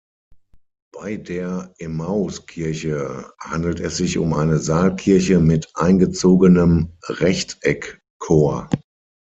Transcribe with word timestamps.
Bei 0.93 1.15
der 1.15 1.75
Emmauskirche 1.77 3.31
handelt 3.39 3.79
es 3.81 3.97
sich 3.97 4.17
um 4.17 4.33
eine 4.33 4.57
Saalkirche 4.57 5.39
mit 5.39 5.69
eingezogenem 5.75 6.93
Rechteckchor. 7.03 8.67